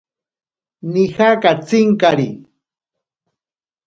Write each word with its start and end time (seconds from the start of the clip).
Nija 0.95 1.27
katsinkari. 1.43 2.25